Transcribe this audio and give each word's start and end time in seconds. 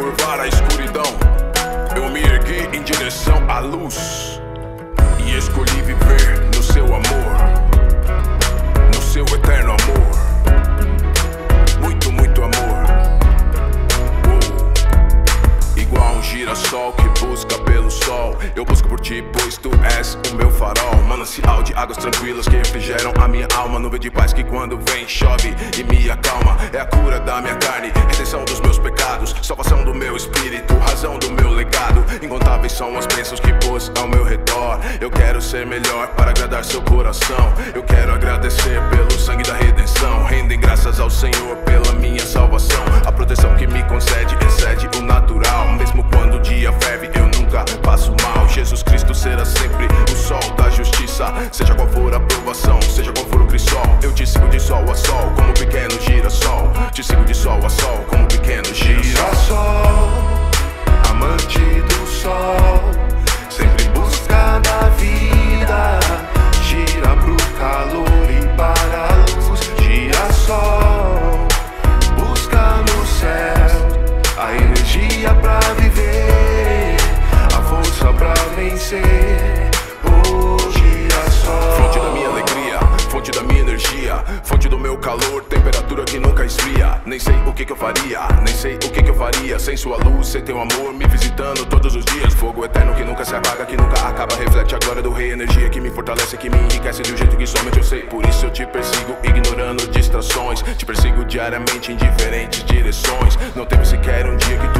curvar 0.00 0.40
à 0.40 0.46
escuridão, 0.46 1.02
eu 1.94 2.08
me 2.08 2.20
ergui 2.20 2.74
em 2.74 2.82
direção 2.82 3.38
à 3.50 3.58
luz 3.58 4.40
e 5.24 5.36
escolhi 5.36 5.82
viver 5.82 6.40
no 6.56 6.62
seu 6.62 6.84
amor, 6.86 7.36
no 8.94 9.02
seu 9.02 9.24
eterno 9.24 9.72
amor. 9.72 10.10
Muito, 11.82 12.10
muito 12.10 12.19
girassol 16.50 16.92
que 16.92 17.24
busca 17.24 17.58
pelo 17.58 17.90
sol. 17.90 18.36
Eu 18.56 18.64
busco 18.64 18.88
por 18.88 19.00
ti, 19.00 19.24
pois 19.32 19.56
tu 19.56 19.70
és 19.96 20.18
o 20.30 20.34
meu 20.34 20.50
farol. 20.50 20.96
Manancial 21.06 21.62
de 21.62 21.72
águas 21.74 21.98
tranquilas 21.98 22.46
que 22.48 22.56
refrigeram 22.56 23.12
a 23.20 23.28
minha 23.28 23.46
alma. 23.56 23.78
Nuvem 23.78 24.00
de 24.00 24.10
paz 24.10 24.32
que 24.32 24.42
quando 24.42 24.78
vem 24.90 25.06
chove 25.06 25.54
e 25.78 25.84
me 25.84 26.10
acalma. 26.10 26.56
É 26.72 26.80
a 26.80 26.86
cura 26.86 27.20
da 27.20 27.40
minha 27.40 27.56
carne, 27.56 27.92
redenção 28.10 28.44
dos 28.44 28.60
meus 28.60 28.78
pecados, 28.78 29.34
salvação 29.42 29.84
do 29.84 29.94
meu 29.94 30.16
espírito, 30.16 30.76
razão 30.78 31.18
do 31.18 31.30
meu 31.32 31.50
legado. 31.50 32.04
Incontáveis 32.22 32.72
são 32.72 32.96
as 32.98 33.06
bênçãos 33.06 33.40
que 33.40 33.52
pôs 33.66 33.90
ao 33.98 34.08
meu 34.08 34.24
redor. 34.24 34.80
Eu 35.00 35.10
quero 35.10 35.40
ser 35.40 35.66
melhor 35.66 36.08
para 36.16 36.30
agradar 36.30 36.64
seu 36.64 36.82
coração. 36.82 37.52
Eu 37.74 37.82
quero 37.82 38.12
agradecer 38.12 38.80
pelo 38.90 39.12
sangue 39.12 39.44
da 39.44 39.54
redenção. 39.54 40.24
Rendem 40.24 40.58
graças 40.58 40.98
ao 40.98 41.10
Senhor 41.10 41.56
pela 41.64 41.92
minha 41.94 42.24
salvação. 42.24 42.82
A 43.06 43.12
proteção 43.12 43.54
que 43.56 43.66
me 43.66 43.82
concede 43.84 44.36
excede 44.46 44.88
o 44.98 45.02
natural. 45.02 45.68
Mesmo 45.74 46.02
quando 46.04 46.19
dia 46.42 46.72
ferve, 46.80 47.10
eu 47.14 47.24
nunca 47.26 47.64
passo 47.82 48.14
mal. 48.22 48.48
Jesus 48.48 48.82
Cristo 48.82 49.14
será 49.14 49.44
sempre 49.44 49.86
o 49.86 50.16
sol 50.16 50.40
da 50.56 50.70
justiça. 50.70 51.32
Seja 51.52 51.74
qual 51.74 51.88
for 51.88 52.14
a 52.14 52.20
provação, 52.20 52.80
seja 52.82 53.12
qual 53.12 53.26
for 53.26 53.42
o 53.42 53.46
crisol. 53.46 53.82
Eu 54.02 54.12
te 54.12 54.26
sigo 54.26 54.48
de 54.48 54.60
sol 54.60 54.84
a 54.90 54.94
sol, 54.94 55.32
como 55.34 55.50
um 55.50 55.54
pequeno 55.54 56.00
girassol. 56.00 56.72
Te 56.92 57.02
sigo 57.02 57.24
de 57.24 57.34
sol 57.34 57.58
a 57.64 57.68
sol, 57.68 58.04
como 58.08 58.24
um 58.24 58.26
pequeno. 58.26 58.64
Girassol, 58.74 60.10
amante 61.10 61.58
do 61.58 62.06
sol, 62.06 62.80
sempre 63.50 63.84
em 63.84 63.90
busca 63.90 64.60
da 64.60 64.88
vida. 64.90 66.39
Energia, 83.80 84.22
fonte 84.44 84.68
do 84.68 84.78
meu 84.78 84.96
calor, 84.98 85.42
temperatura 85.44 86.04
que 86.04 86.18
nunca 86.18 86.44
esfria. 86.44 87.00
Nem 87.06 87.18
sei 87.18 87.34
o 87.46 87.52
que 87.52 87.64
que 87.64 87.72
eu 87.72 87.76
faria, 87.76 88.20
nem 88.44 88.54
sei 88.54 88.74
o 88.74 88.78
que 88.78 89.02
que 89.02 89.10
eu 89.10 89.14
faria 89.14 89.58
sem 89.58 89.76
sua 89.76 89.96
luz, 89.96 90.28
sem 90.28 90.42
teu 90.42 90.60
amor 90.60 90.92
me 90.92 91.06
visitando 91.06 91.64
todos 91.66 91.94
os 91.96 92.04
dias. 92.04 92.34
Fogo 92.34 92.64
eterno 92.64 92.94
que 92.94 93.04
nunca 93.04 93.24
se 93.24 93.34
apaga, 93.34 93.64
que 93.64 93.76
nunca 93.76 94.00
acaba, 94.06 94.34
reflete 94.36 94.74
a 94.74 94.78
glória 94.78 95.02
do 95.02 95.10
rei, 95.10 95.32
energia 95.32 95.68
que 95.70 95.80
me 95.80 95.90
fortalece, 95.90 96.36
que 96.36 96.50
me 96.50 96.58
enriquece 96.58 97.02
um 97.02 97.16
jeito 97.16 97.36
que 97.36 97.46
somente 97.46 97.78
eu 97.78 97.84
sei. 97.84 98.02
Por 98.02 98.24
isso 98.26 98.46
eu 98.46 98.50
te 98.50 98.66
persigo, 98.66 99.16
ignorando 99.24 99.86
distrações, 99.88 100.62
te 100.76 100.84
persigo 100.84 101.24
diariamente 101.24 101.92
em 101.92 101.96
diferentes 101.96 102.62
direções. 102.64 103.38
Não 103.56 103.64
teve 103.64 103.84
sequer 103.84 104.26
um 104.26 104.36
dia 104.36 104.58
que 104.58 104.68
tu 104.68 104.79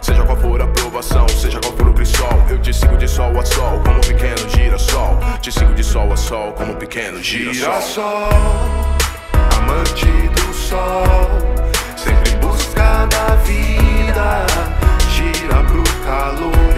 Seja 0.00 0.22
qual 0.24 0.36
for 0.36 0.60
a 0.60 0.66
provação, 0.68 1.26
seja 1.28 1.60
qual 1.60 1.72
for 1.76 1.88
o 1.88 1.94
crisol. 1.94 2.44
Eu 2.48 2.58
te 2.60 2.72
sigo 2.72 2.96
de 2.96 3.08
sol 3.08 3.38
a 3.38 3.44
sol, 3.44 3.80
como 3.84 3.96
um 3.96 4.00
pequeno 4.00 4.48
girassol. 4.48 5.18
Te 5.40 5.52
sigo 5.52 5.74
de 5.74 5.84
sol 5.84 6.12
a 6.12 6.16
sol, 6.16 6.52
como 6.52 6.72
um 6.72 6.76
pequeno 6.76 7.22
girassol. 7.22 7.54
Girassol, 7.54 8.28
amante 9.58 10.06
do 10.06 10.54
sol, 10.54 10.94
sempre 11.96 12.32
em 12.32 12.38
busca 12.38 13.06
da 13.06 13.34
vida. 13.36 14.46
Gira 15.10 15.62
pro 15.64 15.82
calor 16.04 16.73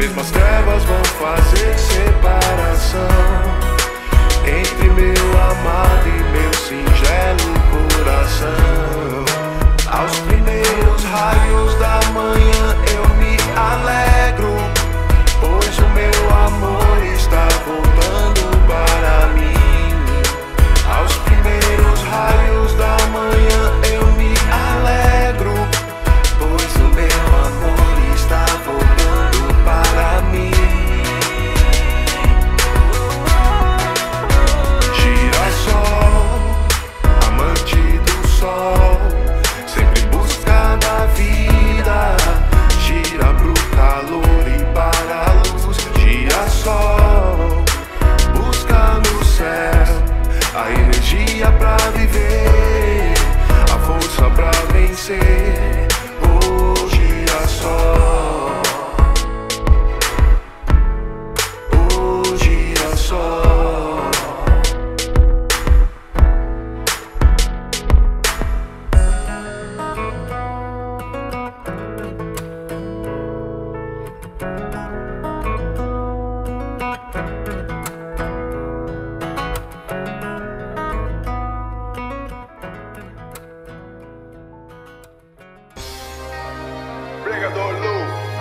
mesmo 0.00 0.18
as 0.18 0.30
trevas 0.30 0.82
vão 0.84 1.04
fazer 1.04 1.78
separação 1.78 3.06
entre 4.46 4.88
meu 4.88 5.42
amado 5.42 6.08
e 6.08 6.22
meu 6.32 6.52
singelo 6.54 7.52
coração. 7.70 8.48
Aos 9.90 10.18
primeiros 10.20 11.04
raios 11.04 11.74
da 11.74 12.00
manhã 12.14 12.76
eu 12.94 13.06
me 13.16 13.36
alegro, 13.54 14.09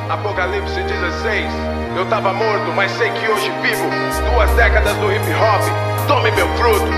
Apocalipse 0.10 0.82
16. 0.82 1.52
Eu 1.96 2.04
tava 2.08 2.34
morto, 2.34 2.72
mas 2.76 2.92
sei 2.94 3.12
que 3.12 3.30
hoje 3.30 3.52
vivo. 3.62 3.88
Duas 4.34 4.50
décadas 4.52 4.98
do 4.98 5.12
hip 5.12 5.24
hop, 5.36 6.08
tome 6.08 6.32
meu 6.32 6.48
fruto. 6.58 6.90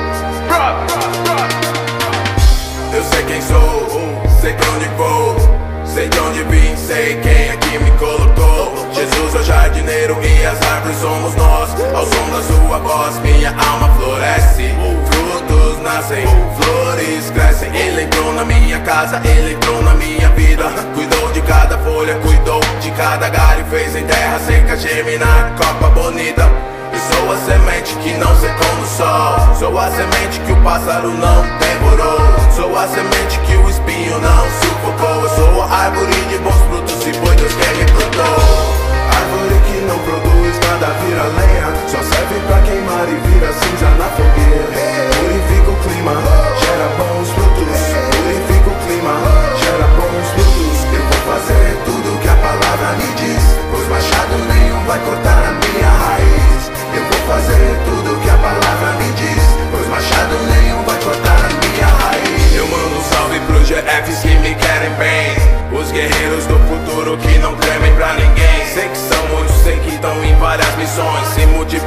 Eu 2.94 3.04
sei 3.04 3.24
quem 3.26 3.42
sou, 3.42 4.22
sei 4.40 4.54
pra 4.54 4.70
onde 4.72 4.86
vou. 4.96 5.36
Sei 5.86 6.08
de 6.08 6.20
onde 6.20 6.42
vim, 6.44 6.74
sei 6.78 7.20
quem 7.20 7.50
é 7.50 7.58
que 7.58 7.80
me 7.80 7.92
colocou. 7.98 8.90
Jesus 8.94 9.36
é 9.36 9.40
o 9.40 9.44
jardineiro 9.44 10.18
e 10.24 10.46
as 10.46 10.62
árvores 10.62 10.98
somos 10.98 11.36
nós. 11.36 11.70
Ao 11.94 12.06
som 12.06 12.30
da 12.30 12.42
sua 12.42 12.80
voz, 12.80 13.20
minha 13.20 13.50
alma 13.50 13.90
floresce. 14.00 14.74
Frutos 15.12 15.80
nascem, 15.84 16.26
flores 16.56 17.30
crescem. 17.32 17.76
Ele 17.76 18.04
entrou 18.04 18.32
na 18.32 18.46
minha 18.46 18.80
casa, 18.80 19.22
ele 19.26 19.54
entrou 19.54 19.82
na 19.82 19.96
minha 19.96 20.30
vida. 20.30 20.64
Cuidou 20.96 21.11
Fez 23.72 23.96
em 23.96 24.06
terra 24.06 24.38
seca, 24.40 24.76
germinar, 24.76 25.56
copa 25.56 25.90
bonita. 25.92 26.42
Eu 26.92 27.00
sou 27.00 27.32
a 27.32 27.38
semente 27.38 27.96
que 28.04 28.12
não 28.18 28.36
secou 28.36 28.76
no 28.76 28.86
sol. 28.86 29.56
Sou 29.58 29.80
a 29.80 29.90
semente 29.90 30.42
que 30.46 30.52
o 30.52 30.62
pássaro 30.62 31.08
não 31.08 31.42
devorou. 31.58 32.20
Sou 32.54 32.78
a 32.78 32.86
semente 32.90 33.40
que 33.46 33.56
o 33.56 33.70
espinho 33.70 34.20
não 34.20 34.44
sufocou. 34.60 35.24
Eu 35.24 35.30
sou 35.30 35.64
a 35.64 35.74
árvore 35.86 36.12
de 36.12 36.38
bons 36.40 36.61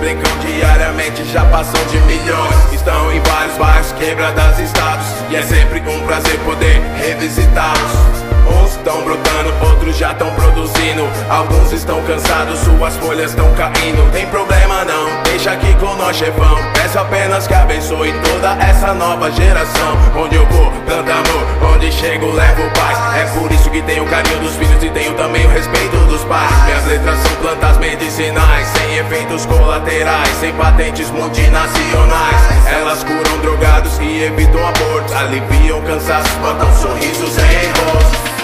Multiplicam 0.04 0.38
diariamente, 0.40 1.24
já 1.24 1.46
passam 1.46 1.82
de 1.86 1.98
milhões. 2.00 2.72
Estão 2.74 3.10
em 3.10 3.20
vários 3.20 3.56
bairros, 3.56 3.92
quebradas 3.92 4.58
estados. 4.58 5.06
E 5.30 5.36
é 5.36 5.42
sempre 5.42 5.80
um 5.80 6.06
prazer 6.06 6.38
poder 6.40 6.78
revisitá-los 6.98 8.33
Uns 8.62 8.76
estão 8.76 9.02
brotando, 9.02 9.52
outros 9.66 9.96
já 9.96 10.12
estão 10.12 10.30
produzindo. 10.34 11.08
Alguns 11.28 11.72
estão 11.72 12.02
cansados, 12.02 12.58
suas 12.60 12.96
folhas 12.96 13.30
estão 13.30 13.52
caindo. 13.54 14.10
Tem 14.12 14.26
problema 14.26 14.84
não, 14.84 15.22
deixa 15.22 15.52
aqui 15.52 15.74
com 15.74 15.94
nós 15.96 16.16
chefão. 16.16 16.56
Peço 16.74 16.98
apenas 16.98 17.46
que 17.46 17.54
abençoe 17.54 18.12
toda 18.20 18.52
essa 18.62 18.92
nova 18.92 19.30
geração. 19.30 19.96
Onde 20.16 20.36
eu 20.36 20.46
vou, 20.46 20.70
planta 20.86 21.12
amor, 21.12 21.74
onde 21.74 21.90
chego 21.92 22.30
levo 22.32 22.62
paz. 22.70 23.16
É 23.16 23.38
por 23.38 23.50
isso 23.50 23.70
que 23.70 23.80
tenho 23.82 24.04
carinho 24.06 24.38
dos 24.40 24.54
filhos 24.56 24.82
e 24.82 24.90
tenho 24.90 25.14
também 25.14 25.46
o 25.46 25.48
respeito 25.48 25.96
dos 26.06 26.22
pais. 26.24 26.64
Minhas 26.64 26.86
letras 26.86 27.18
são 27.20 27.36
plantas 27.36 27.78
medicinais 27.78 28.68
Sem 28.68 28.98
efeitos 28.98 29.46
colaterais, 29.46 30.28
sem 30.40 30.52
patentes 30.52 31.10
multinacionais. 31.10 32.66
Elas 32.66 33.02
curam 33.04 33.38
drogados 33.40 33.98
e 33.98 34.24
evitam 34.24 34.60
abortos 34.66 35.14
Aliviam 35.14 35.80
cansaços, 35.82 36.32
plantam 36.34 36.72
sorrisos 36.74 37.38
em 37.38 37.92
rostos 37.92 38.43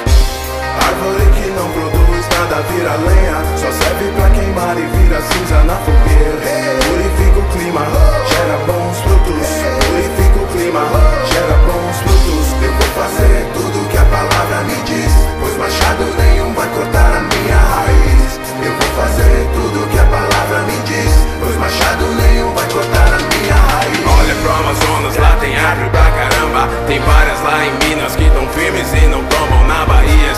Árvore 1.01 1.25
que 1.33 1.49
não 1.51 1.69
produz 1.71 2.29
nada 2.29 2.61
vira 2.69 2.95
lenha. 2.97 3.43
Só 3.57 3.73
serve 3.73 4.13
pra 4.13 4.29
queimar 4.31 4.77
e 4.77 4.83
vira 4.83 5.21
cinza 5.23 5.65
na 5.65 5.77
fogueira. 5.77 6.37
Purifica 6.85 7.39
o 7.39 7.45
clima, 7.53 7.87
gera 8.29 8.59
bons 8.67 9.01
frutos. 9.01 9.49
Purifica 9.87 10.39
o 10.43 10.47
clima, 10.49 10.83
gera 11.33 11.57
bons 11.67 11.80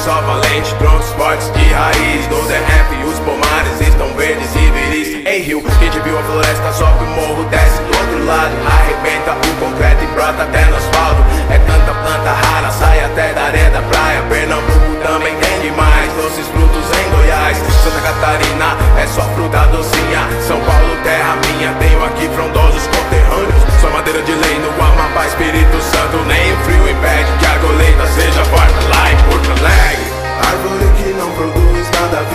só 0.03 0.21
valente, 0.23 0.75
troncos 0.81 1.11
fortes 1.11 1.49
de 1.53 1.63
raiz 1.73 2.27
No 2.29 2.43
DF 2.43 3.05
os 3.07 3.19
pomares 3.21 3.81
estão 3.81 4.09
verdes 4.17 4.51
e 4.57 4.71
viris. 4.71 5.27
Ei 5.27 5.43
Rio, 5.43 5.63
quem 5.79 5.91
te 5.91 6.01
viu 6.01 6.19
a 6.19 6.23
floresta 6.23 6.73
sobe 6.73 7.05
o 7.05 7.07
morro, 7.07 7.45
desce 7.45 7.81
do 7.83 7.97
outro 7.97 8.27
lado. 8.27 8.51
Arrebenta 8.67 9.31
o 9.31 9.55
concreto 9.61 10.03
e 10.03 10.07
brota 10.09 10.43
até 10.43 10.65
no 10.65 10.77
asfalto. 10.77 11.23
É 11.51 11.59
tanta 11.59 11.93
planta 11.95 12.33
rara, 12.33 12.71
sai 12.73 13.05
até 13.05 13.33
da 13.33 13.43
areia 13.43 13.71
da 13.71 13.83
praia. 13.83 14.23
Pernambuco 14.29 14.97
também 15.07 15.37
tem 15.37 15.61
demais, 15.61 16.13
doces 16.15 16.47
frutos 16.49 16.87
em 16.99 17.11
Goiás. 17.15 17.59
Santa 17.85 18.01
Catarina 18.01 18.77
é 18.99 19.07
só 19.07 19.23
fruta 19.35 19.67
docinha. 19.71 20.27
São 20.47 20.59
Paulo, 20.67 20.97
terra 21.05 21.37
minha, 21.47 21.73
tenho 21.79 22.05
aqui 22.05 22.29
frondosos 22.35 22.87
conterrâneos. 22.89 23.63
Só 23.81 23.89
madeira 23.91 24.23
de 24.23 24.33
lei 24.33 24.59
no 24.59 24.71
Amapá, 24.83 25.27
Espírito 25.27 25.81
Santo 25.81 26.19
Nem 26.27 26.53
o 26.53 26.57
frio 26.65 26.89
impede 26.91 27.31
que 27.39 27.47
a 27.47 27.59
colheita 27.59 28.07
seja 28.07 28.45
farta 28.47 28.81
lá 28.91 29.13
em 29.13 29.17
Porto 29.31 29.51
Alegre 29.59 29.82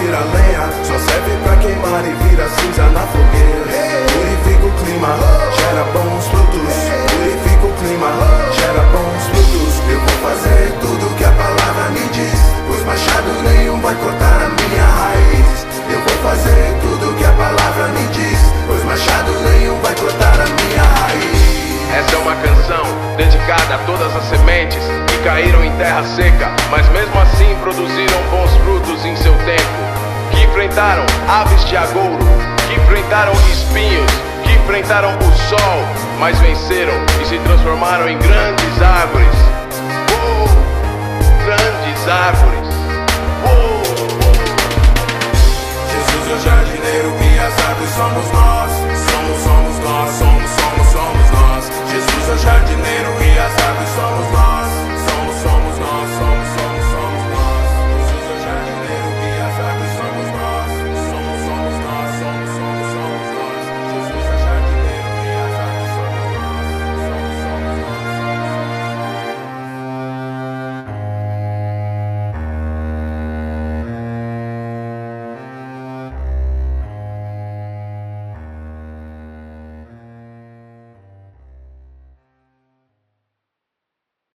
vira 0.07 0.19
lenha 0.19 0.69
Só 0.83 0.97
serve 0.97 1.35
pra 1.43 1.55
queimar 1.57 2.03
e 2.05 2.13
vira 2.23 2.47
cinza 2.47 2.83
na 2.95 3.01
fogueira. 3.11 4.07
Purifica 4.07 4.65
o 4.65 4.71
clima, 4.83 5.15
gera 5.59 5.83
bons 5.91 6.27
frutos. 6.27 6.73
Purifica 7.11 7.67
o 7.67 7.73
clima, 7.73 8.09
gera 8.55 8.83
bons 8.95 9.23
frutos. 9.27 9.73
Eu 9.89 9.99
vou 9.99 10.31
fazer 10.31 10.73
tudo 10.79 11.15
que 11.17 11.23
a 11.23 11.31
palavra 11.31 11.89
me 11.91 12.07
diz 12.09 12.39
Pois 12.67 12.83
machado 12.85 13.31
nenhum 13.43 13.79
vai 13.81 13.95
cortar 13.95 14.39
a 14.43 14.49
minha 14.49 14.83
raiz. 14.83 15.67
Eu 15.89 15.99
vou 15.99 16.31
fazer 16.31 16.75
tudo 16.81 17.15
que 17.17 17.25
a 17.25 17.31
palavra 17.31 17.87
me 17.89 18.07
diz 18.07 18.39
Pois 18.65 18.83
machado 18.83 19.31
nenhum 19.49 19.79
vai 19.81 19.95
cortar 19.95 20.39
a 20.39 20.45
minha 20.45 20.83
raiz. 20.83 21.47
Essa 21.93 22.15
é 22.15 22.19
uma 22.19 22.35
canção 22.35 22.83
dedicada 23.15 23.75
a 23.75 23.77
todas 23.79 24.15
as 24.15 24.23
sementes 24.25 24.83
que 25.07 25.17
caíram 25.23 25.63
em 25.63 25.71
terra 25.77 26.03
seca, 26.03 26.51
mas 26.69 26.87
mesmo 26.89 27.19
assim 27.19 27.55
produziram 27.61 28.21
bons 28.29 28.51
frutos 28.57 29.05
em 29.05 29.15
seu 29.15 29.33
tempo 29.45 29.96
enfrentaram 30.57 31.05
aves 31.27 31.63
de 31.65 31.77
agouro, 31.77 32.17
que 32.67 32.73
enfrentaram 32.81 33.31
espinhos, 33.51 34.11
que 34.43 34.51
enfrentaram 34.53 35.15
o 35.19 35.31
sol, 35.47 35.85
mas 36.17 36.39
venceram 36.39 36.93
e 37.21 37.25
se 37.27 37.37
transformaram 37.37 38.09
em 38.09 38.17
grandes 38.17 38.81
árvores. 38.81 39.35
Uh, 40.09 40.49
grandes 41.45 42.07
árvores. 42.07 42.67
Uh, 43.45 43.49
uh, 43.49 44.33
Jesus 45.91 46.27
é 46.27 46.33
o 46.33 46.39
jardineiro 46.39 47.13
e 47.21 47.39
as 47.39 47.53
árvores 47.67 47.91
somos 47.91 48.31
nós, 48.31 48.71
somos, 49.11 49.43
somos 49.43 49.79
nós, 49.83 50.09
somos 50.15 50.26